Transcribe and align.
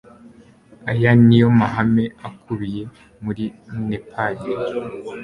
aya 0.91 1.11
niyo 1.25 1.47
mahame 1.59 2.05
akubiye 2.27 2.83
muri 3.23 3.43
nepad 3.87 4.39